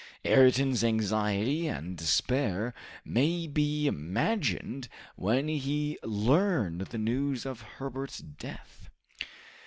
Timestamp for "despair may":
1.95-3.45